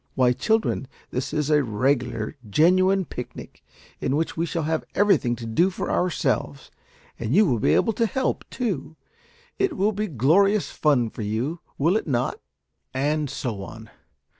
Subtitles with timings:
[0.15, 3.63] Why, children, this is a regular genuine picnic,
[3.99, 6.71] in which we shall have everything to do for ourselves,
[7.19, 8.95] and you will be able to help, too.
[9.59, 12.39] It will be glorious fun for you, will it not?"
[12.95, 13.91] And so on.